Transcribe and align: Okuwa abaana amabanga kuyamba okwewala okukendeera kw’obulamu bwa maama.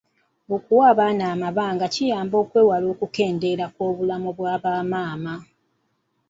Okuwa 0.55 0.83
abaana 0.91 1.23
amabanga 1.33 1.85
kuyamba 1.93 2.35
okwewala 2.43 2.85
okukendeera 2.93 3.65
kw’obulamu 3.73 4.29
bwa 4.37 4.55
maama. 4.91 5.35